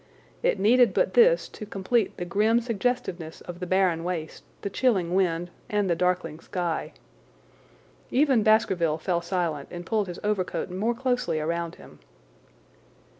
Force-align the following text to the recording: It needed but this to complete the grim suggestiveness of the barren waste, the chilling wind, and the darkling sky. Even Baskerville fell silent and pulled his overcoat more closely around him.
It 0.41 0.57
needed 0.59 0.95
but 0.95 1.13
this 1.13 1.47
to 1.49 1.63
complete 1.63 2.17
the 2.17 2.25
grim 2.25 2.59
suggestiveness 2.59 3.41
of 3.41 3.59
the 3.59 3.67
barren 3.67 4.03
waste, 4.03 4.43
the 4.63 4.69
chilling 4.71 5.13
wind, 5.13 5.51
and 5.69 5.87
the 5.87 5.95
darkling 5.95 6.39
sky. 6.39 6.93
Even 8.09 8.41
Baskerville 8.41 8.97
fell 8.97 9.21
silent 9.21 9.69
and 9.69 9.85
pulled 9.85 10.07
his 10.07 10.19
overcoat 10.23 10.71
more 10.71 10.95
closely 10.95 11.39
around 11.39 11.75
him. 11.75 11.99